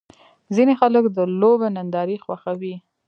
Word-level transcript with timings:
ځینې 0.55 0.73
خلک 0.81 1.05
د 1.15 1.17
لوبو 1.39 1.67
نندارې 1.75 2.17
خوښوي. 2.23 2.75